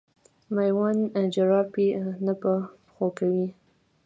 [0.55, 1.03] مېوند
[1.33, 1.87] جراپي
[2.25, 2.51] نه په
[2.83, 3.47] پښو کوي.